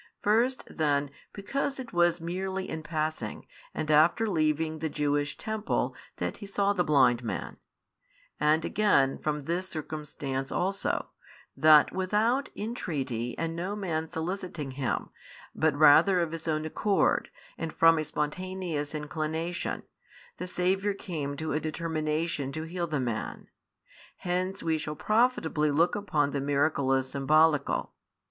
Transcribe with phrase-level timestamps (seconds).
[0.23, 6.37] First then because it was merely in passing, and after leaving the Jewish temple, that
[6.37, 7.57] He saw the blind man:
[8.39, 11.09] and again from this circumstance also,
[11.55, 15.09] that without in treaty and no man soliciting Him,
[15.53, 19.83] but rather of His own accord and from a spontaneous inclination,
[20.37, 23.49] the Saviour came to a determination to heal the man;
[24.17, 27.93] hence we shall profitably look upon the miracle as symbolical.